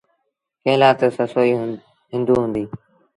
[0.63, 1.51] ڪݩهݩ لآ تا سسئي
[2.11, 2.71] هُݩدو هُݩديٚ۔